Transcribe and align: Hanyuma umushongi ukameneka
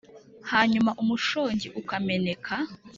Hanyuma 0.51 0.91
umushongi 1.01 1.67
ukameneka 1.81 2.55